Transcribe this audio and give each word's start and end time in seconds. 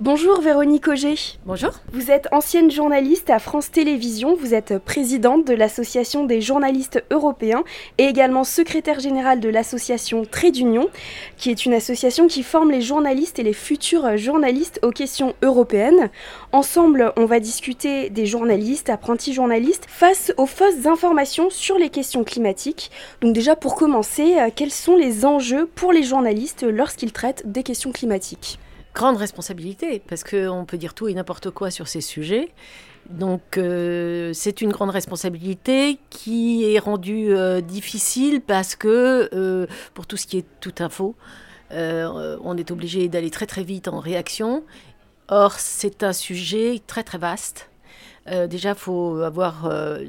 Bonjour 0.00 0.40
Véronique 0.40 0.86
Auger. 0.86 1.16
Bonjour. 1.44 1.72
Vous 1.92 2.12
êtes 2.12 2.28
ancienne 2.30 2.70
journaliste 2.70 3.30
à 3.30 3.40
France 3.40 3.72
Télévisions, 3.72 4.36
vous 4.36 4.54
êtes 4.54 4.78
présidente 4.78 5.44
de 5.44 5.54
l'Association 5.54 6.22
des 6.22 6.40
journalistes 6.40 7.02
européens 7.10 7.64
et 7.98 8.04
également 8.04 8.44
secrétaire 8.44 9.00
générale 9.00 9.40
de 9.40 9.48
l'association 9.48 10.24
Trait 10.24 10.52
d'Union, 10.52 10.88
qui 11.36 11.50
est 11.50 11.66
une 11.66 11.74
association 11.74 12.28
qui 12.28 12.44
forme 12.44 12.70
les 12.70 12.80
journalistes 12.80 13.40
et 13.40 13.42
les 13.42 13.52
futurs 13.52 14.16
journalistes 14.16 14.78
aux 14.84 14.92
questions 14.92 15.34
européennes. 15.42 16.10
Ensemble, 16.52 17.12
on 17.16 17.26
va 17.26 17.40
discuter 17.40 18.08
des 18.08 18.26
journalistes, 18.26 18.90
apprentis 18.90 19.32
journalistes, 19.32 19.86
face 19.88 20.32
aux 20.36 20.46
fausses 20.46 20.86
informations 20.86 21.50
sur 21.50 21.76
les 21.76 21.90
questions 21.90 22.22
climatiques. 22.22 22.92
Donc 23.20 23.34
déjà 23.34 23.56
pour 23.56 23.74
commencer, 23.74 24.36
euh, 24.38 24.50
quels 24.54 24.70
sont 24.70 24.94
les 24.94 25.24
enjeux 25.24 25.66
pour 25.66 25.92
les 25.92 26.04
journalistes 26.04 26.62
lorsqu'ils 26.62 27.12
traitent 27.12 27.50
des 27.50 27.64
questions 27.64 27.90
climatiques? 27.90 28.60
Grande 28.98 29.16
responsabilité, 29.16 30.02
parce 30.08 30.24
qu'on 30.24 30.64
peut 30.66 30.76
dire 30.76 30.92
tout 30.92 31.06
et 31.06 31.14
n'importe 31.14 31.50
quoi 31.50 31.70
sur 31.70 31.86
ces 31.86 32.00
sujets. 32.00 32.48
Donc 33.10 33.56
euh, 33.56 34.32
c'est 34.34 34.60
une 34.60 34.72
grande 34.72 34.90
responsabilité 34.90 36.00
qui 36.10 36.64
est 36.64 36.80
rendue 36.80 37.32
euh, 37.32 37.60
difficile 37.60 38.40
parce 38.40 38.74
que 38.74 39.30
euh, 39.32 39.66
pour 39.94 40.08
tout 40.08 40.16
ce 40.16 40.26
qui 40.26 40.38
est 40.38 40.46
tout 40.60 40.74
info, 40.80 41.14
on 41.70 42.56
est 42.56 42.70
obligé 42.72 43.08
d'aller 43.08 43.30
très 43.30 43.46
très 43.46 43.62
vite 43.62 43.86
en 43.86 44.00
réaction. 44.00 44.64
Or 45.28 45.52
c'est 45.52 46.02
un 46.02 46.12
sujet 46.12 46.82
très 46.86 47.04
très 47.04 47.18
vaste. 47.18 47.70
déjà, 48.48 48.70
il 48.70 48.74
faut 48.86 49.20
avoir 49.20 49.52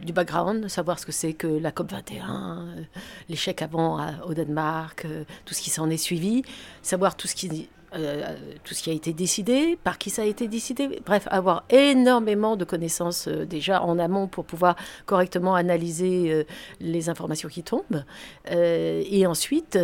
du 0.07 0.13
background, 0.13 0.67
savoir 0.69 0.97
ce 0.99 1.05
que 1.05 1.11
c'est 1.11 1.33
que 1.33 1.47
la 1.47 1.71
COP21, 1.71 2.85
l'échec 3.27 3.61
avant 3.61 3.99
au 4.25 4.33
Danemark, 4.33 5.05
tout 5.45 5.53
ce 5.53 5.61
qui 5.61 5.69
s'en 5.69 5.89
est 5.89 6.03
suivi, 6.09 6.43
savoir 6.81 7.17
tout 7.17 7.27
ce 7.27 7.35
qui 7.35 7.67
euh, 7.95 8.35
tout 8.63 8.73
ce 8.73 8.83
qui 8.83 8.91
a 8.91 8.93
été 8.93 9.13
décidé, 9.13 9.77
par 9.83 9.97
qui 9.97 10.09
ça 10.09 10.21
a 10.21 10.25
été 10.25 10.47
décidé. 10.47 11.01
Bref, 11.05 11.27
avoir 11.31 11.63
énormément 11.69 12.55
de 12.55 12.63
connaissances 12.63 13.27
euh, 13.27 13.45
déjà 13.45 13.81
en 13.81 13.97
amont 13.97 14.27
pour 14.27 14.45
pouvoir 14.45 14.75
correctement 15.07 15.55
analyser 15.55 16.31
euh, 16.31 16.43
les 16.79 17.09
informations 17.09 17.49
qui 17.49 17.63
tombent. 17.63 18.03
et 18.51 19.25
ensuite, 19.25 19.77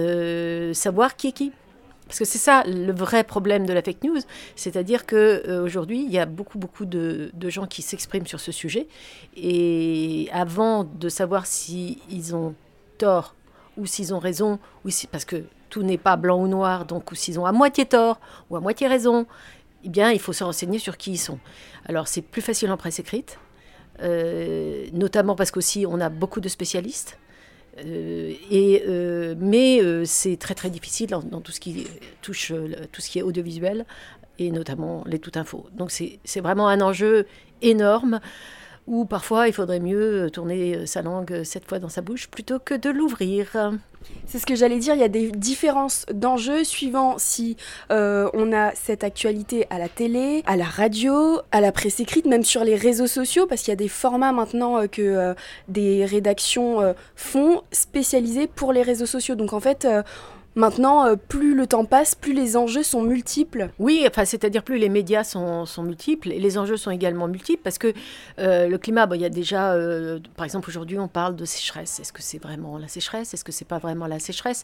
savoir 0.74 1.16
qui 1.16 1.28
est 1.28 1.32
qui. 1.32 1.52
Parce 2.08 2.20
que 2.20 2.26
c'est 2.26 2.38
ça 2.38 2.64
le 2.68 2.94
vrai 2.94 3.24
problème 3.24 3.66
de 3.66 3.74
la 3.74 3.82
fake 3.82 4.04
news, 4.04 4.20
c'est-à-dire 4.56 5.08
que 5.08 5.60
aujourd'hui 5.64 6.04
il 6.04 6.12
y 6.12 6.20
a 6.20 6.28
beaucoup 6.28 6.60
beaucoup 6.60 6.86
de, 6.86 7.32
gens 7.48 7.66
qui 7.66 7.82
s'expriment 7.82 8.28
sur 8.28 8.40
ce 8.40 8.52
sujet 8.52 8.88
et 9.36 10.30
avant 10.32 10.84
de 10.84 11.10
savoir 11.10 11.48
s'ils 11.48 11.98
ils 12.10 12.36
ont 12.36 12.54
tort 13.00 13.34
ou 13.78 13.86
s'ils 13.86 14.14
ont 14.14 14.20
raison, 14.20 14.60
ou 14.84 14.90
si, 14.90 15.08
parce 15.08 15.26
que 15.26 15.44
tout 15.76 15.84
n'est 15.84 15.98
pas 15.98 16.16
blanc 16.16 16.42
ou 16.42 16.48
noir, 16.48 16.86
donc 16.86 17.10
s'ils 17.16 17.38
ont 17.38 17.46
à 17.46 17.52
moitié 17.52 17.86
tort 17.86 18.22
ou 18.50 18.56
à 18.56 18.62
moitié 18.62 18.88
raison, 18.88 19.26
eh 19.84 19.90
bien, 19.90 20.10
il 20.10 20.22
faut 20.22 20.32
se 20.32 20.42
renseigner 20.42 20.80
sur 20.80 20.96
qui 20.96 21.12
ils 21.12 21.18
sont. 21.18 21.38
Alors, 21.86 22.08
c'est 22.08 22.22
plus 22.22 22.42
facile 22.42 22.72
en 22.72 22.78
presse 22.78 23.00
écrite, 23.00 23.40
euh, 24.02 24.86
notamment 24.94 25.36
parce 25.36 25.52
qu'aussi, 25.52 25.86
on 25.86 26.00
a 26.00 26.08
beaucoup 26.08 26.40
de 26.40 26.48
spécialistes. 26.48 27.20
Euh, 27.86 28.32
et, 28.50 28.84
euh, 28.88 29.36
mais 29.38 29.82
c'est 30.06 30.38
très 30.38 30.56
très 30.56 30.70
difficile 30.70 31.10
dans, 31.10 31.42
tout 31.42 31.52
ce 31.52 31.60
qui 31.60 31.86
touche 32.22 32.54
tout 32.94 33.02
ce 33.02 33.10
qui 33.10 33.20
est 33.20 33.22
audiovisuel 33.22 33.86
et 34.40 34.52
notamment 34.52 35.04
les 35.06 35.20
tout 35.20 35.34
infos. 35.36 35.68
Donc 35.74 35.92
c'est 35.92 36.40
vraiment 36.40 36.70
un 36.70 36.80
enjeu 36.80 37.28
énorme 37.62 38.22
où 38.88 39.04
parfois 39.04 39.50
il 39.50 39.54
faudrait 39.54 39.82
mieux 39.82 40.30
tourner 40.32 40.86
sa 40.86 41.02
langue 41.02 41.44
sept 41.44 41.68
fois 41.68 41.80
dans 41.80 41.90
sa 41.90 42.02
bouche 42.02 42.30
plutôt 42.30 42.60
que 42.60 42.76
de 42.76 42.90
l'ouvrir. 42.90 43.74
C'est 44.28 44.40
ce 44.40 44.46
que 44.46 44.56
j'allais 44.56 44.80
dire, 44.80 44.96
il 44.96 45.02
y 45.02 45.04
a 45.04 45.10
des 45.10 45.32
différences 45.32 46.06
d'enjeux 46.12 46.64
suivant 46.64 47.16
si 47.18 47.58
euh, 47.92 48.30
on 48.34 48.52
a 48.54 48.74
cette 48.74 49.04
actualité 49.04 49.68
à 49.70 49.78
la 49.78 49.88
télé, 49.88 50.44
à 50.48 50.56
la 50.56 50.66
radio, 50.66 51.40
à 51.52 51.62
la 51.62 51.72
presse 51.72 52.00
écrite, 52.00 52.26
même 52.26 52.44
sur 52.44 52.64
les 52.64 52.76
réseaux 52.76 53.08
sociaux, 53.08 53.46
parce 53.46 53.62
qu'il 53.62 53.72
y 53.72 53.74
a 53.74 53.78
des 53.78 53.88
formats 53.88 54.32
maintenant 54.32 54.78
euh, 54.78 54.88
que 54.88 55.02
euh, 55.02 55.34
des 55.68 56.06
rédactions 56.06 56.96
font 57.16 57.62
spécialisés 57.72 58.48
pour 58.48 58.74
les 58.74 58.82
réseaux 58.82 59.06
sociaux. 59.06 59.36
Donc 59.36 59.54
en 59.54 59.60
fait, 59.60 59.88
Maintenant, 60.56 61.06
euh, 61.06 61.16
plus 61.18 61.54
le 61.54 61.68
temps 61.68 61.84
passe, 61.84 62.16
plus 62.16 62.32
les 62.32 62.56
enjeux 62.56 62.84
sont 62.84 63.02
multiples. 63.02 63.72
Oui, 63.78 64.06
enfin, 64.08 64.24
c'est-à-dire 64.24 64.64
plus 64.64 64.78
les 64.78 64.88
médias 64.88 65.26
sont, 65.26 65.66
multiples 65.84 66.32
et 66.32 66.40
les 66.40 66.58
enjeux 66.58 66.78
sont 66.78 66.92
également 66.92 67.28
multiples 67.28 67.62
parce 67.62 67.78
que 67.78 67.92
euh, 68.40 68.70
le 68.70 68.78
climat, 68.78 69.06
il 69.14 69.20
y 69.20 69.26
a 69.26 69.30
déjà, 69.30 69.74
euh, 69.74 70.20
par 70.38 70.46
exemple, 70.46 70.70
aujourd'hui, 70.70 70.98
on 70.98 71.10
parle 71.10 71.36
de 71.36 71.44
sécheresse. 71.44 72.00
Est-ce 72.00 72.14
que 72.14 72.22
c'est 72.22 72.38
vraiment 72.42 72.78
la 72.78 72.88
sécheresse? 72.88 73.34
Est-ce 73.34 73.44
que 73.44 73.52
c'est 73.52 73.68
pas 73.68 73.80
vraiment 73.80 74.08
la 74.08 74.20
sécheresse? 74.20 74.64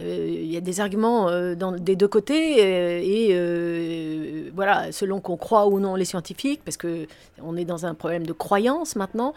Il 0.00 0.50
y 0.50 0.56
a 0.56 0.60
des 0.60 0.80
arguments 0.80 1.30
des 1.54 1.94
deux 1.94 2.08
côtés 2.08 3.30
et, 3.30 4.50
voilà, 4.54 4.90
selon 4.90 5.20
qu'on 5.20 5.36
croit 5.36 5.68
ou 5.68 5.78
non 5.78 5.94
les 5.94 6.04
scientifiques, 6.04 6.62
parce 6.64 6.76
que 6.76 7.06
on 7.42 7.56
est 7.56 7.64
dans 7.64 7.86
un 7.86 7.94
problème 7.94 8.26
de 8.26 8.32
croyance 8.32 8.96
maintenant, 8.96 9.34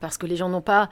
parce 0.00 0.18
que 0.18 0.26
les 0.26 0.36
gens 0.36 0.50
n'ont 0.50 0.60
pas 0.60 0.90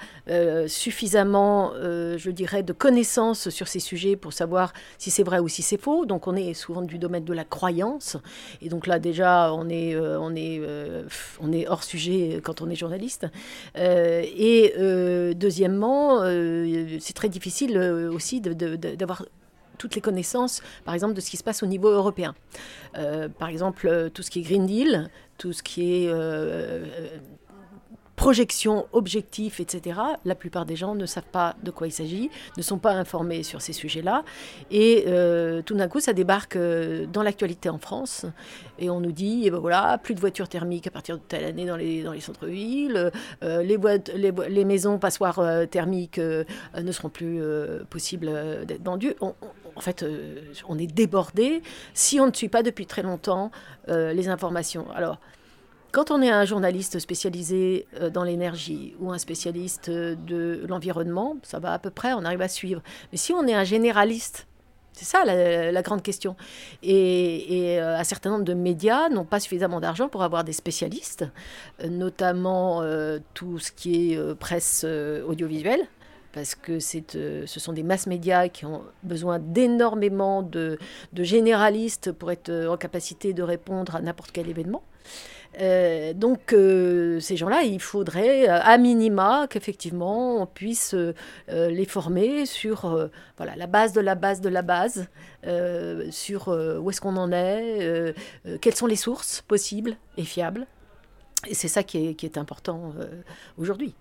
suffisamment, 0.66 1.72
je 1.74 2.30
dirais, 2.30 2.62
de 2.62 2.72
connaissances 2.72 3.50
sur 3.50 3.68
ces 3.68 3.80
sujets 3.80 4.16
pour 4.16 4.32
savoir 4.38 4.72
si 4.98 5.10
c'est 5.10 5.22
vrai 5.22 5.38
ou 5.38 5.48
si 5.48 5.62
c'est 5.62 5.80
faux. 5.80 6.06
Donc 6.06 6.26
on 6.26 6.34
est 6.36 6.54
souvent 6.54 6.82
du 6.82 6.98
domaine 6.98 7.24
de 7.24 7.34
la 7.34 7.44
croyance. 7.44 8.16
Et 8.62 8.68
donc 8.68 8.86
là 8.86 8.98
déjà, 8.98 9.52
on 9.52 9.68
est, 9.68 9.94
euh, 9.94 10.18
on 10.20 10.34
est, 10.34 10.58
euh, 10.60 11.04
on 11.40 11.52
est 11.52 11.66
hors 11.68 11.84
sujet 11.84 12.40
quand 12.42 12.62
on 12.62 12.70
est 12.70 12.74
journaliste. 12.76 13.26
Euh, 13.76 14.22
et 14.24 14.74
deuxièmement, 15.34 16.22
c'est 17.00 17.14
très 17.14 17.28
difficile 17.28 17.78
aussi 18.12 18.40
d'avoir 18.40 19.24
toutes 19.78 19.94
les 19.94 20.00
connaissances, 20.00 20.60
par 20.84 20.94
exemple, 20.94 21.14
de 21.14 21.20
ce 21.20 21.30
qui 21.30 21.36
se 21.36 21.44
passe 21.44 21.62
au 21.62 21.66
niveau 21.66 21.88
européen. 21.88 22.34
par 23.38 23.48
exemple, 23.48 24.10
tout 24.14 24.22
ce 24.22 24.30
qui 24.30 24.40
est 24.40 24.42
Green 24.42 24.66
Deal, 24.66 25.10
tout 25.36 25.52
ce 25.52 25.62
qui 25.62 25.82
est 25.94 26.12
projection, 28.18 28.88
objectif, 28.92 29.60
etc., 29.60 30.00
la 30.24 30.34
plupart 30.34 30.66
des 30.66 30.74
gens 30.74 30.96
ne 30.96 31.06
savent 31.06 31.30
pas 31.30 31.54
de 31.62 31.70
quoi 31.70 31.86
il 31.86 31.92
s'agit, 31.92 32.30
ne 32.56 32.62
sont 32.62 32.78
pas 32.78 32.90
informés 32.90 33.44
sur 33.44 33.62
ces 33.62 33.72
sujets-là. 33.72 34.24
Et 34.72 35.04
euh, 35.06 35.62
tout 35.62 35.76
d'un 35.76 35.86
coup, 35.86 36.00
ça 36.00 36.12
débarque 36.12 36.56
euh, 36.56 37.06
dans 37.06 37.22
l'actualité 37.22 37.68
en 37.68 37.78
France. 37.78 38.26
Et 38.80 38.90
on 38.90 38.98
nous 39.00 39.12
dit, 39.12 39.42
eh 39.44 39.50
ben 39.52 39.58
voilà, 39.58 39.98
plus 39.98 40.14
de 40.16 40.20
voitures 40.20 40.48
thermiques 40.48 40.88
à 40.88 40.90
partir 40.90 41.16
de 41.16 41.22
telle 41.22 41.44
année 41.44 41.64
dans 41.64 41.76
les, 41.76 42.20
centres-villes, 42.20 43.12
euh, 43.44 43.62
les, 43.62 44.64
maisons 44.64 44.98
passoires 44.98 45.40
thermiques 45.70 46.18
ne 46.18 46.92
seront 46.92 47.10
plus 47.10 47.40
possibles 47.88 48.66
d'être 48.66 48.84
vendues. 48.84 49.14
en 49.20 49.80
fait, 49.80 50.04
on 50.68 50.76
est 50.76 50.88
débordé 50.88 51.62
si 51.94 52.18
on 52.18 52.26
ne 52.26 52.32
suit 52.32 52.48
pas 52.48 52.64
depuis 52.64 52.86
très 52.86 53.02
longtemps 53.02 53.52
les 53.86 54.28
informations. 54.28 54.90
Alors, 54.90 55.18
quand 55.92 56.10
on 56.10 56.20
est 56.22 56.30
un 56.30 56.44
journaliste 56.44 56.98
spécialisé 56.98 57.86
euh, 58.00 58.10
dans 58.10 58.24
l'énergie 58.24 58.94
ou 59.00 59.12
un 59.12 59.18
spécialiste 59.18 59.88
euh, 59.88 60.14
de 60.14 60.64
l'environnement, 60.68 61.36
ça 61.42 61.58
va 61.58 61.72
à 61.72 61.78
peu 61.78 61.90
près, 61.90 62.12
on 62.12 62.24
arrive 62.24 62.42
à 62.42 62.48
suivre. 62.48 62.82
Mais 63.12 63.18
si 63.18 63.32
on 63.32 63.46
est 63.46 63.54
un 63.54 63.64
généraliste, 63.64 64.46
c'est 64.92 65.04
ça 65.04 65.24
la, 65.24 65.82
grande 65.82 66.02
question. 66.02 66.36
Et, 66.82 67.78
euh, 67.78 67.96
un 67.96 68.04
certain 68.04 68.30
nombre 68.30 68.44
de 68.44 68.54
médias 68.54 69.08
n'ont 69.08 69.24
pas 69.24 69.40
suffisamment 69.40 69.80
d'argent 69.80 70.08
pour 70.08 70.22
avoir 70.22 70.42
des 70.44 70.52
spécialistes, 70.52 71.24
notamment 71.88 72.82
tout 73.32 73.60
ce 73.60 73.70
qui 73.70 74.12
est 74.12 74.34
presse 74.34 74.84
audiovisuelle, 74.84 75.86
parce 76.32 76.54
que 76.54 76.78
ce 76.78 77.44
sont 77.46 77.72
des 77.72 77.82
masses 77.82 78.06
médias 78.06 78.48
qui 78.48 78.64
ont 78.64 78.82
besoin 79.02 79.38
d'énormément 79.38 80.42
de, 80.42 80.78
généralistes 81.14 82.12
pour 82.12 82.30
être 82.30 82.50
en 82.68 82.76
capacité 82.76 83.32
de 83.32 83.42
répondre 83.42 83.96
à 83.96 84.00
n'importe 84.00 84.30
quel 84.32 84.48
événement. 84.48 84.82
Euh, 85.60 86.12
donc 86.12 86.52
euh, 86.52 87.20
ces 87.20 87.36
gens-là, 87.36 87.62
il 87.62 87.80
faudrait 87.80 88.48
euh, 88.48 88.60
à 88.62 88.76
minima 88.78 89.46
qu'effectivement 89.48 90.42
on 90.42 90.46
puisse 90.46 90.94
les 91.48 91.84
former 91.86 92.46
sur 92.46 93.10
voilà, 93.36 93.56
la 93.56 93.66
base 93.66 93.92
de 93.92 94.00
la 94.00 94.14
base 94.14 94.40
de 94.40 94.48
la 94.48 94.62
base, 94.62 95.08
sur 96.10 96.48
où 96.48 96.90
est-ce 96.90 97.00
qu'on 97.00 97.16
en 97.16 97.32
est, 97.32 98.14
quelles 98.60 98.74
sont 98.74 98.86
les 98.86 98.96
sources 98.96 99.42
possibles 99.42 99.96
et 100.16 100.24
fiables. 100.24 100.66
Et 101.46 101.54
c'est 101.54 101.68
ça 101.68 101.82
qui 101.82 102.16
est 102.20 102.38
important 102.38 102.92
aujourd'hui. 103.56 103.94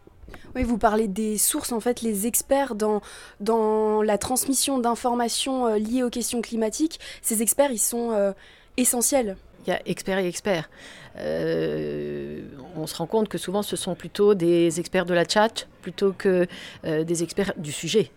Oui, 0.55 0.63
vous 0.63 0.77
parlez 0.77 1.07
des 1.07 1.37
sources, 1.37 1.71
en 1.71 1.79
fait, 1.79 2.01
les 2.01 2.27
experts 2.27 2.75
dans, 2.75 3.01
dans 3.39 4.01
la 4.01 4.17
transmission 4.17 4.79
d'informations 4.79 5.75
liées 5.75 6.03
aux 6.03 6.09
questions 6.09 6.41
climatiques, 6.41 6.99
ces 7.21 7.41
experts, 7.41 7.71
ils 7.71 7.77
sont 7.77 8.33
essentiels 8.77 9.37
il 9.67 9.71
y 9.71 9.73
a 9.73 9.81
experts 9.85 10.19
et 10.19 10.27
experts. 10.27 10.69
Euh, 11.17 12.41
on 12.75 12.87
se 12.87 12.95
rend 12.95 13.07
compte 13.07 13.27
que 13.27 13.37
souvent 13.37 13.63
ce 13.63 13.75
sont 13.75 13.95
plutôt 13.95 14.33
des 14.33 14.79
experts 14.79 15.05
de 15.05 15.13
la 15.13 15.27
chat 15.27 15.67
plutôt 15.81 16.13
que 16.13 16.47
euh, 16.85 17.03
des 17.03 17.23
experts 17.23 17.53
du 17.57 17.71
sujet. 17.71 18.11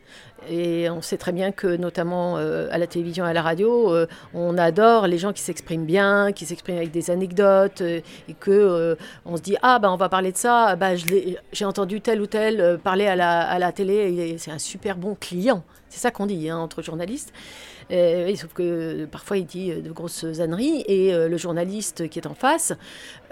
Et 0.48 0.88
on 0.90 1.02
sait 1.02 1.16
très 1.16 1.32
bien 1.32 1.52
que, 1.52 1.76
notamment 1.76 2.36
à 2.36 2.78
la 2.78 2.86
télévision 2.86 3.26
et 3.26 3.30
à 3.30 3.32
la 3.32 3.42
radio, 3.42 3.94
on 4.34 4.58
adore 4.58 5.06
les 5.06 5.18
gens 5.18 5.32
qui 5.32 5.42
s'expriment 5.42 5.84
bien, 5.84 6.32
qui 6.32 6.46
s'expriment 6.46 6.78
avec 6.78 6.90
des 6.90 7.10
anecdotes, 7.10 7.80
et 7.80 8.02
que 8.38 8.96
on 9.24 9.36
se 9.36 9.42
dit 9.42 9.56
ah 9.62 9.78
ben 9.78 9.90
on 9.90 9.96
va 9.96 10.08
parler 10.08 10.32
de 10.32 10.36
ça, 10.36 10.76
bah, 10.76 10.94
j'ai 10.96 11.64
entendu 11.64 12.00
tel 12.00 12.20
ou 12.20 12.26
tel 12.26 12.78
parler 12.82 13.06
à 13.06 13.16
la, 13.16 13.40
à 13.40 13.58
la 13.58 13.72
télé, 13.72 14.36
c'est 14.38 14.50
un 14.50 14.58
super 14.58 14.96
bon 14.96 15.14
client. 15.14 15.62
C'est 15.90 15.98
ça 15.98 16.10
qu'on 16.12 16.26
dit 16.26 16.48
hein, 16.48 16.56
entre 16.56 16.82
journalistes. 16.82 17.32
Euh, 17.90 18.32
sauf 18.36 18.52
que 18.52 19.06
parfois 19.06 19.38
il 19.38 19.46
dit 19.46 19.72
de 19.74 19.90
grosses 19.90 20.24
âneries. 20.38 20.84
Et 20.86 21.12
euh, 21.12 21.28
le 21.28 21.36
journaliste 21.36 22.08
qui 22.08 22.18
est 22.18 22.26
en 22.26 22.34
face, 22.34 22.72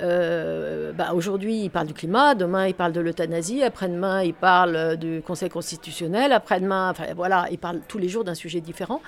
euh, 0.00 0.92
bah, 0.92 1.12
aujourd'hui 1.14 1.62
il 1.62 1.70
parle 1.70 1.86
du 1.86 1.94
climat, 1.94 2.34
demain 2.34 2.66
il 2.66 2.74
parle 2.74 2.92
de 2.92 3.00
l'euthanasie, 3.00 3.62
après-demain 3.62 4.24
il 4.24 4.34
parle 4.34 4.96
du 4.96 5.22
Conseil 5.24 5.48
constitutionnel, 5.48 6.32
après-demain, 6.32 6.88
enfin 6.98 7.14
voilà, 7.14 7.46
il 7.50 7.58
parle 7.58 7.80
tous 7.86 7.98
les 7.98 8.08
jours 8.08 8.24
d'un 8.24 8.34
sujet 8.34 8.60
différent. 8.60 9.00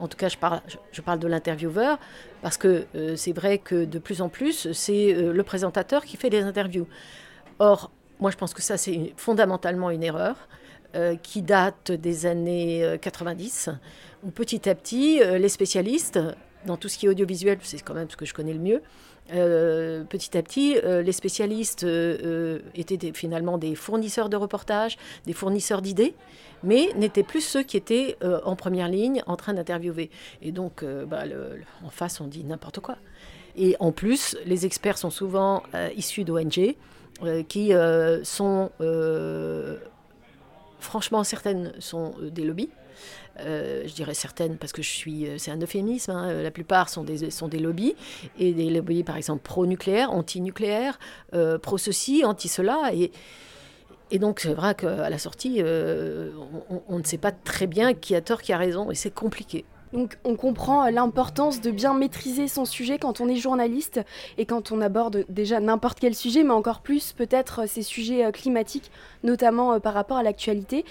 En 0.00 0.08
tout 0.08 0.16
cas, 0.16 0.28
je 0.28 0.36
parle, 0.36 1.18
de 1.18 1.28
l'intervieweur 1.28 1.98
parce 2.42 2.56
que 2.56 2.86
c'est 3.16 3.32
vrai 3.32 3.58
que 3.58 3.84
de 3.84 3.98
plus 3.98 4.20
en 4.20 4.28
plus 4.28 4.72
c'est 4.72 5.12
le 5.14 5.42
présentateur 5.42 6.04
qui 6.04 6.16
fait 6.16 6.30
les 6.30 6.42
interviews. 6.42 6.86
Or, 7.58 7.90
moi 8.20 8.30
je 8.30 8.36
pense 8.36 8.52
que 8.54 8.62
ça 8.62 8.76
c'est 8.76 9.14
fondamentalement 9.16 9.90
une 9.90 10.02
erreur. 10.02 10.48
qui 11.22 11.42
date 11.42 11.92
des 11.92 12.26
années 12.26 12.98
90, 13.00 13.70
où 14.24 14.30
petit 14.30 14.68
à 14.68 14.74
petit, 14.74 15.22
euh, 15.22 15.38
les 15.38 15.48
spécialistes, 15.48 16.18
dans 16.66 16.76
tout 16.76 16.88
ce 16.88 16.98
qui 16.98 17.06
est 17.06 17.08
audiovisuel, 17.08 17.58
c'est 17.62 17.80
quand 17.80 17.94
même 17.94 18.10
ce 18.10 18.16
que 18.16 18.24
je 18.24 18.34
connais 18.34 18.52
le 18.52 18.58
mieux, 18.58 18.82
euh, 19.32 20.04
petit 20.04 20.36
à 20.36 20.42
petit, 20.42 20.76
euh, 20.76 21.02
les 21.02 21.12
spécialistes 21.12 21.86
étaient 22.74 23.12
finalement 23.12 23.58
des 23.58 23.74
fournisseurs 23.74 24.28
de 24.28 24.36
reportages, 24.36 24.96
des 25.26 25.32
fournisseurs 25.32 25.82
d'idées, 25.82 26.14
mais 26.62 26.90
n'étaient 26.96 27.22
plus 27.22 27.40
ceux 27.40 27.62
qui 27.62 27.76
étaient 27.76 28.16
en 28.44 28.56
première 28.56 28.88
ligne 28.88 29.22
en 29.26 29.36
train 29.36 29.54
d'interviewer. 29.54 30.10
Et 30.42 30.52
donc, 30.52 30.84
bah, 30.84 31.24
en 31.84 31.90
face, 31.90 32.20
on 32.20 32.26
dit 32.26 32.44
n'importe 32.44 32.80
quoi. 32.80 32.96
Et 33.56 33.76
en 33.78 33.92
plus, 33.92 34.36
les 34.46 34.66
experts 34.66 34.98
sont 34.98 35.10
souvent 35.10 35.62
issus 35.96 36.24
d'ONG 36.24 36.74
qui 37.48 37.72
sont, 38.22 38.70
franchement, 40.96 41.24
certaines 41.24 41.74
sont 41.78 42.14
des 42.22 42.42
lobbies. 42.42 42.70
Euh, 43.40 43.82
je 43.86 43.92
dirais 43.92 44.14
certaines 44.14 44.56
parce 44.56 44.72
que 44.72 44.80
je 44.80 44.88
suis, 44.88 45.26
euh, 45.26 45.36
c'est 45.36 45.50
un 45.50 45.60
euphémisme, 45.60 46.10
hein, 46.10 46.42
la 46.42 46.50
plupart 46.50 46.88
sont 46.88 47.04
des, 47.04 47.58
lobbies, 47.58 47.94
et 48.38 48.54
des 48.54 48.70
lobbies 48.70 49.04
par 49.04 49.18
exemple 49.18 49.42
pro-nucléaire, 49.42 50.10
anti-nucléaire, 50.10 50.98
euh, 51.34 51.58
pro-ceci, 51.58 52.24
anti-cela, 52.24 52.92
et, 52.94 53.10
donc 54.18 54.40
c'est 54.40 54.54
vrai 54.54 54.74
qu'à 54.74 55.10
la 55.10 55.18
sortie, 55.18 55.60
on, 55.62 56.98
ne 56.98 57.04
sait 57.04 57.18
pas 57.18 57.32
très 57.32 57.66
bien 57.66 57.92
qui 57.92 58.14
a 58.14 58.22
tort, 58.22 58.40
qui 58.40 58.54
a 58.54 58.56
raison, 58.56 58.90
et 58.90 58.94
c'est 58.94 59.10
compliqué. 59.10 59.66
Donc 59.92 60.18
on 60.24 60.36
comprend 60.36 60.88
l'importance 60.90 61.60
de 61.60 61.70
bien 61.70 61.94
maîtriser 61.94 62.48
son 62.48 62.64
sujet 62.64 62.98
quand 62.98 63.20
on 63.20 63.28
est 63.28 63.36
journaliste 63.36 64.00
et 64.36 64.46
quand 64.46 64.72
on 64.72 64.80
aborde 64.80 65.24
déjà 65.28 65.60
n'importe 65.60 66.00
quel 66.00 66.14
sujet, 66.14 66.42
mais 66.42 66.52
encore 66.52 66.80
plus 66.80 67.12
peut-être 67.12 67.68
ces 67.68 67.82
sujets 67.82 68.30
climatiques, 68.32 68.90
notamment 69.22 69.78
par 69.80 69.94
rapport 69.94 70.16
à 70.16 70.22
l'actualité. 70.22 70.84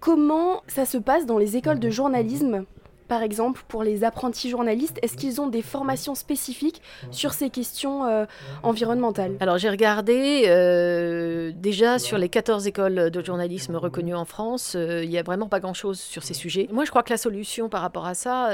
Comment 0.00 0.62
ça 0.68 0.84
se 0.84 0.98
passe 0.98 1.26
dans 1.26 1.38
les 1.38 1.56
écoles 1.56 1.80
de 1.80 1.90
journalisme 1.90 2.64
par 3.08 3.22
exemple, 3.22 3.62
pour 3.68 3.82
les 3.82 4.04
apprentis 4.04 4.50
journalistes, 4.50 4.98
est-ce 5.02 5.16
qu'ils 5.16 5.40
ont 5.40 5.46
des 5.46 5.62
formations 5.62 6.14
spécifiques 6.14 6.82
sur 7.10 7.32
ces 7.32 7.50
questions 7.50 8.04
euh, 8.04 8.26
environnementales? 8.62 9.36
Alors 9.40 9.58
j'ai 9.58 9.70
regardé 9.70 10.44
euh, 10.46 11.52
déjà 11.54 11.98
sur 11.98 12.18
les 12.18 12.28
14 12.28 12.66
écoles 12.66 13.10
de 13.10 13.24
journalisme 13.24 13.76
reconnues 13.76 14.14
en 14.14 14.24
France, 14.24 14.74
euh, 14.76 15.04
il 15.04 15.10
n'y 15.10 15.18
a 15.18 15.22
vraiment 15.22 15.48
pas 15.48 15.60
grand-chose 15.60 16.00
sur 16.00 16.22
ces 16.22 16.34
sujets. 16.34 16.68
Moi 16.72 16.84
je 16.84 16.90
crois 16.90 17.02
que 17.02 17.10
la 17.10 17.18
solution 17.18 17.68
par 17.68 17.82
rapport 17.82 18.06
à 18.06 18.14
ça, 18.14 18.50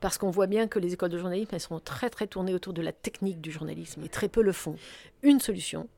parce 0.00 0.18
qu'on 0.18 0.30
voit 0.30 0.46
bien 0.46 0.66
que 0.66 0.78
les 0.78 0.94
écoles 0.94 1.10
de 1.10 1.18
journalisme, 1.18 1.50
elles 1.52 1.60
sont 1.60 1.80
très 1.80 2.10
très 2.10 2.26
tournées 2.26 2.54
autour 2.54 2.72
de 2.72 2.82
la 2.82 2.92
technique 2.92 3.40
du 3.40 3.50
journalisme 3.50 4.02
et 4.04 4.08
très 4.08 4.28
peu 4.28 4.42
le 4.42 4.52
font. 4.52 4.76
Une 5.22 5.40
solution, 5.40 5.88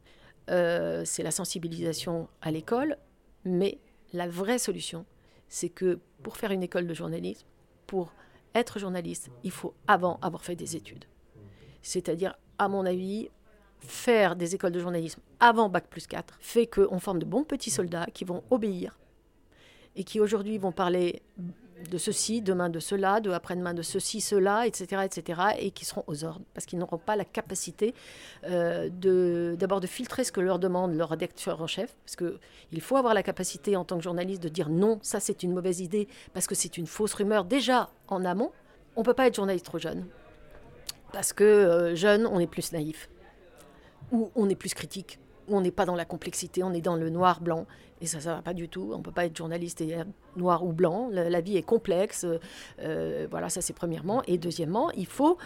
c'est 0.48 1.22
la 1.22 1.30
sensibilisation 1.30 2.28
à 2.42 2.50
l'école, 2.50 2.96
mais 3.44 3.78
la 4.12 4.28
vraie 4.28 4.58
solution, 4.58 5.04
c'est 5.48 5.68
que 5.68 5.98
pour 6.22 6.36
faire 6.36 6.50
une 6.50 6.62
école 6.62 6.86
de 6.86 6.94
journalisme, 6.94 7.46
pour 7.90 8.12
être 8.54 8.78
journaliste, 8.78 9.30
il 9.42 9.50
faut 9.50 9.74
avant 9.88 10.20
avoir 10.22 10.44
fait 10.44 10.54
des 10.54 10.76
études. 10.76 11.06
C'est-à-dire, 11.82 12.38
à 12.56 12.68
mon 12.68 12.86
avis, 12.86 13.30
faire 13.80 14.36
des 14.36 14.54
écoles 14.54 14.70
de 14.70 14.78
journalisme 14.78 15.20
avant 15.40 15.68
Bac 15.68 15.88
plus 15.88 16.06
4 16.06 16.38
fait 16.40 16.68
qu'on 16.68 17.00
forme 17.00 17.18
de 17.18 17.24
bons 17.24 17.42
petits 17.42 17.70
soldats 17.70 18.06
qui 18.14 18.24
vont 18.24 18.44
obéir 18.52 18.96
et 19.96 20.04
qui 20.04 20.20
aujourd'hui 20.20 20.56
vont 20.56 20.70
parler 20.70 21.20
de 21.88 21.98
ceci, 21.98 22.42
demain 22.42 22.68
de 22.68 22.80
cela, 22.80 23.20
de 23.20 23.30
après-demain 23.30 23.74
de 23.74 23.82
ceci, 23.82 24.20
cela, 24.20 24.66
etc., 24.66 25.02
etc., 25.04 25.40
et 25.58 25.70
qui 25.70 25.84
seront 25.84 26.04
aux 26.06 26.24
ordres, 26.24 26.44
parce 26.54 26.66
qu'ils 26.66 26.78
n'auront 26.78 26.98
pas 26.98 27.16
la 27.16 27.24
capacité 27.24 27.94
euh, 28.44 28.88
d'abord 29.56 29.80
de 29.80 29.86
filtrer 29.86 30.24
ce 30.24 30.32
que 30.32 30.40
leur 30.40 30.58
demande 30.58 30.94
leur 30.94 31.10
rédacteur 31.10 31.60
en 31.62 31.66
chef, 31.66 31.96
parce 32.04 32.16
qu'il 32.16 32.80
faut 32.80 32.96
avoir 32.96 33.14
la 33.14 33.22
capacité 33.22 33.76
en 33.76 33.84
tant 33.84 33.96
que 33.96 34.02
journaliste 34.02 34.42
de 34.42 34.48
dire 34.48 34.68
non, 34.68 34.98
ça 35.02 35.20
c'est 35.20 35.42
une 35.42 35.52
mauvaise 35.52 35.80
idée, 35.80 36.08
parce 36.34 36.46
que 36.46 36.54
c'est 36.54 36.76
une 36.76 36.86
fausse 36.86 37.14
rumeur 37.14 37.44
déjà 37.44 37.90
en 38.08 38.24
amont. 38.24 38.52
On 38.96 39.00
ne 39.00 39.04
peut 39.04 39.14
pas 39.14 39.26
être 39.26 39.36
journaliste 39.36 39.66
trop 39.66 39.78
jeune, 39.78 40.06
parce 41.12 41.32
que 41.32 41.44
euh, 41.44 41.94
jeune, 41.94 42.26
on 42.26 42.40
est 42.40 42.46
plus 42.46 42.72
naïf, 42.72 43.08
ou 44.12 44.30
on 44.34 44.48
est 44.48 44.56
plus 44.56 44.74
critique, 44.74 45.18
ou 45.48 45.56
on 45.56 45.60
n'est 45.60 45.70
pas 45.70 45.86
dans 45.86 45.96
la 45.96 46.04
complexité, 46.04 46.62
on 46.62 46.72
est 46.72 46.80
dans 46.80 46.96
le 46.96 47.10
noir-blanc, 47.10 47.66
et 48.00 48.06
ça, 48.06 48.20
ça 48.20 48.34
va 48.34 48.42
pas 48.42 48.54
du 48.54 48.68
tout. 48.68 48.92
On 48.94 49.02
peut 49.02 49.12
pas 49.12 49.26
être 49.26 49.36
journaliste 49.36 49.82
noir 50.36 50.64
ou 50.64 50.72
blanc. 50.72 51.10
La, 51.12 51.40
vie 51.40 51.56
est 51.56 51.62
complexe. 51.62 52.26
Euh, 52.80 53.26
voilà, 53.30 53.48
ça 53.48 53.60
c'est 53.60 53.72
premièrement. 53.72 54.22
Et 54.26 54.38
deuxièmement, 54.38 54.90
il 54.92 55.06
faut 55.06 55.36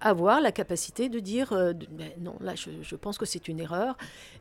avoir 0.00 0.40
la 0.40 0.52
capacité 0.52 1.08
de 1.08 1.18
dire 1.18 1.52
euh, 1.52 1.72
ben 1.90 2.10
non, 2.20 2.36
là 2.40 2.54
je, 2.54 2.96
pense 2.96 3.18
que 3.18 3.26
c'est 3.26 3.48
une 3.48 3.58
erreur. 3.58 3.96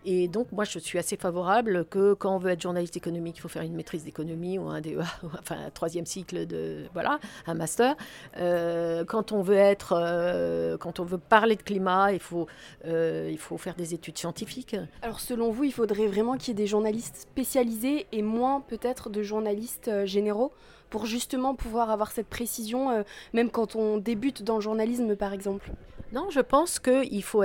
Et 0.06 0.28
donc 0.28 0.52
moi 0.52 0.66
je 0.66 0.78
suis 0.80 1.00
assez 1.00 1.18
favorable 1.18 1.86
que 1.86 2.14
quand 2.14 2.36
on 2.36 2.38
veut 2.38 2.52
être 2.52 2.62
journaliste 2.62 2.98
économique, 2.98 3.38
il 3.38 3.42
faut 3.42 3.48
faire 3.48 3.64
une 3.64 3.76
maîtrise 3.76 4.04
d'économie 4.04 4.60
ou 4.60 4.68
un 4.68 4.82
DEA, 4.82 5.00
enfin 5.40 5.58
un 5.68 5.70
troisième 5.72 6.06
cycle 6.06 6.46
de 6.46 6.86
voilà, 6.94 7.20
un 7.48 7.56
master. 7.56 7.96
Euh, 8.38 9.04
quand 9.06 9.32
on 9.32 9.42
veut 9.42 9.56
être, 9.56 10.78
quand 10.80 11.00
on 11.00 11.06
veut 11.06 11.18
parler 11.18 11.56
de 11.56 11.64
climat, 11.64 12.12
il 12.12 12.20
faut 12.20 12.48
il 12.86 13.38
faut 13.40 13.58
faire 13.58 13.76
des 13.76 13.94
études 13.94 14.18
scientifiques. 14.18 14.76
Alors 15.02 15.20
selon 15.20 15.52
vous, 15.52 15.64
il 15.64 15.74
faudrait 15.74 16.08
vraiment 16.08 16.38
qu'il 16.38 16.50
y 16.50 16.52
ait 16.52 16.64
des 16.64 16.68
journalistes 16.68 17.16
spécialisés 17.16 17.63
et 18.12 18.22
moins 18.22 18.62
peut-être 18.62 19.10
de 19.10 19.24
journalistes 19.24 19.88
euh, 19.88 20.06
généraux 20.06 20.52
pour 20.90 21.06
justement 21.06 21.56
pouvoir 21.56 21.90
avoir 21.90 22.12
cette 22.12 22.28
précision, 22.28 22.92
euh, 22.92 23.04
même 23.34 23.50
quand 23.50 23.76
on 23.76 23.98
débute 23.98 24.44
dans 24.44 24.56
le 24.56 24.62
journalisme 24.62 25.16
par 25.16 25.34
exemple. 25.34 25.72
Non, 26.12 26.30
je 26.30 26.42
pense 26.42 26.80
qu'il 26.80 27.24
faut, 27.24 27.44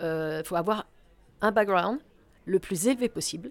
euh, 0.00 0.44
faut 0.44 0.56
avoir 0.56 0.86
un 1.40 1.50
background 1.50 1.98
le 2.46 2.58
plus 2.58 2.86
élevé 2.86 3.08
possible 3.08 3.50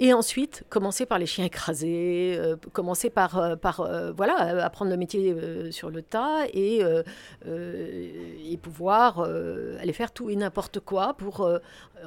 et 0.00 0.12
ensuite, 0.12 0.64
commencer 0.68 1.06
par 1.06 1.18
les 1.18 1.26
chiens 1.26 1.44
écrasés, 1.44 2.36
euh, 2.38 2.56
commencer 2.72 3.10
par, 3.10 3.38
euh, 3.38 3.56
euh, 3.80 4.12
voilà, 4.16 4.64
apprendre 4.64 4.90
le 4.92 4.96
métier 4.96 5.34
sur 5.72 5.90
le 5.90 6.02
tas 6.02 6.46
et, 6.52 6.82
et 7.44 8.56
pouvoir 8.58 9.20
aller 9.20 9.92
faire 9.92 10.12
tout 10.12 10.30
et 10.30 10.36
n'importe 10.36 10.80
quoi 10.80 11.14
pour 11.14 11.48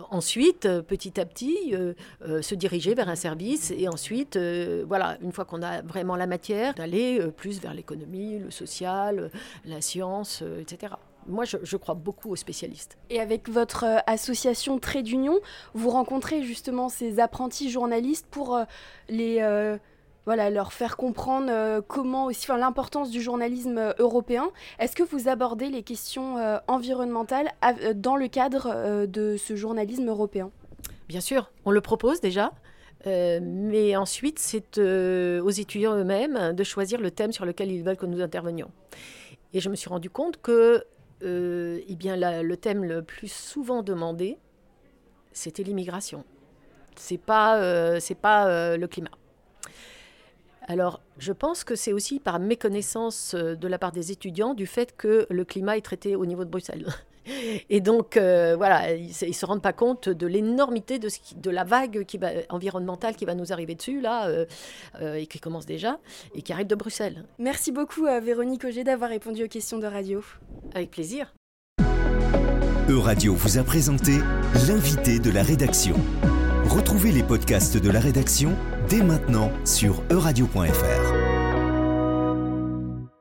ensuite, 0.09 0.67
petit 0.81 1.19
à 1.19 1.25
petit, 1.25 1.73
se 2.41 2.55
diriger 2.55 2.93
vers 2.93 3.09
un 3.09 3.15
service 3.15 3.71
et 3.71 3.87
ensuite, 3.87 4.37
voilà, 4.87 5.17
une 5.21 5.31
fois 5.31 5.45
qu'on 5.45 5.61
a 5.61 5.81
vraiment 5.81 6.15
la 6.15 6.27
matière, 6.27 6.73
d'aller 6.73 7.19
plus 7.35 7.59
vers 7.59 7.73
l'économie, 7.73 8.39
le 8.39 8.51
social, 8.51 9.31
la 9.65 9.81
science, 9.81 10.43
etc 10.59 10.93
moi, 11.27 11.45
je, 11.45 11.77
crois 11.77 11.95
beaucoup 11.95 12.31
aux 12.31 12.35
spécialistes. 12.35 12.97
Et 13.09 13.19
avec 13.19 13.49
votre 13.49 13.85
euh, 13.85 13.97
association 14.07 14.79
Trait 14.79 15.03
d'Union, 15.03 15.39
vous 15.73 15.89
rencontrez 15.89 16.43
justement 16.43 16.89
ces 16.89 17.19
apprentis 17.19 17.69
journalistes 17.69 18.25
pour 18.29 18.55
euh, 18.55 18.63
les, 19.09 19.37
euh, 19.41 19.77
voilà, 20.25 20.49
leur 20.49 20.73
faire 20.73 20.97
comprendre 20.97 21.81
comment 21.87 22.25
aussi, 22.25 22.45
enfin, 22.45 22.57
l'importance 22.57 23.09
du 23.09 23.21
journalisme 23.21 23.93
européen. 23.99 24.51
Est-ce 24.79 24.95
que 24.95 25.03
vous 25.03 25.27
abordez 25.27 25.69
les 25.69 25.83
questions 25.83 26.35
environnementales 26.67 27.49
dans 27.95 28.15
le 28.15 28.27
cadre 28.27 29.05
de 29.07 29.35
ce 29.37 29.55
journalisme 29.55 30.07
européen? 30.07 30.51
Bien 31.07 31.21
sûr, 31.21 31.51
on 31.65 31.71
le 31.71 31.81
propose 31.81 32.21
déjà. 32.21 32.51
mais 33.05 33.95
ensuite, 33.95 34.37
c'est 34.37 34.77
aux 34.77 35.49
étudiants 35.49 35.95
eux-mêmes 35.95 36.53
de 36.53 36.63
choisir 36.63 37.01
le 37.01 37.09
thème 37.09 37.31
sur 37.31 37.45
lequel 37.45 37.71
ils 37.71 37.83
veulent 37.83 37.97
que 37.97 38.05
nous 38.05 38.21
intervenions. 38.21 38.69
Et 39.53 39.59
je 39.59 39.69
me 39.69 39.75
suis 39.75 39.89
rendu 39.89 40.09
compte 40.09 40.41
que 40.41 40.85
eh 41.23 41.95
bien, 41.95 42.15
le 42.41 42.55
thème 42.55 42.83
le 42.83 43.01
plus 43.01 43.31
souvent 43.31 43.83
demandé, 43.83 44.37
c'était 45.31 45.63
l'immigration. 45.63 46.25
C'est 46.95 47.17
pas, 47.17 47.57
euh, 47.61 47.99
c'est 47.99 48.15
pas 48.15 48.47
euh, 48.47 48.77
le 48.77 48.87
climat. 48.87 49.11
Alors, 50.67 51.01
je 51.17 51.33
pense 51.33 51.63
que 51.63 51.75
c'est 51.75 51.93
aussi 51.93 52.19
par 52.19 52.39
méconnaissance 52.39 53.35
de 53.35 53.67
la 53.67 53.79
part 53.79 53.91
des 53.91 54.11
étudiants 54.11 54.53
du 54.53 54.67
fait 54.67 54.95
que 54.95 55.25
le 55.29 55.43
climat 55.43 55.77
est 55.77 55.81
traité 55.81 56.15
au 56.15 56.25
niveau 56.25 56.45
de 56.45 56.49
Bruxelles 56.49 56.85
Et 57.69 57.81
donc, 57.81 58.17
euh, 58.17 58.55
voilà, 58.57 58.93
ils 58.93 59.27
ne 59.27 59.33
se 59.33 59.45
rendent 59.45 59.61
pas 59.61 59.73
compte 59.73 60.09
de 60.09 60.27
l'énormité 60.27 60.99
de, 60.99 61.09
de 61.37 61.49
la 61.49 61.63
vague 61.63 62.03
qui 62.05 62.17
va, 62.17 62.29
environnementale 62.49 63.15
qui 63.15 63.25
va 63.25 63.35
nous 63.35 63.51
arriver 63.51 63.75
dessus, 63.75 64.01
là, 64.01 64.27
euh, 64.27 64.45
euh, 65.01 65.15
et 65.15 65.27
qui 65.27 65.39
commence 65.39 65.65
déjà, 65.65 65.99
et 66.35 66.41
qui 66.41 66.53
arrive 66.53 66.67
de 66.67 66.75
Bruxelles. 66.75 67.25
Merci 67.39 67.71
beaucoup 67.71 68.05
à 68.05 68.19
Véronique 68.19 68.63
Auger 68.65 68.83
d'avoir 68.83 69.09
répondu 69.09 69.43
aux 69.43 69.47
questions 69.47 69.79
de 69.79 69.87
radio. 69.87 70.23
Avec 70.73 70.91
plaisir. 70.91 71.33
Euradio 72.89 73.35
vous 73.35 73.57
a 73.57 73.63
présenté 73.63 74.13
l'invité 74.67 75.19
de 75.19 75.31
la 75.31 75.43
rédaction. 75.43 75.95
Retrouvez 76.65 77.11
les 77.11 77.23
podcasts 77.23 77.77
de 77.77 77.89
la 77.89 77.99
rédaction 77.99 78.55
dès 78.89 79.01
maintenant 79.01 79.51
sur 79.65 80.03
euradio.fr. 80.11 81.20